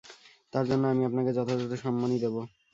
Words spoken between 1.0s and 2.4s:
আপনাকে যথাযথ সম্মানী দেব।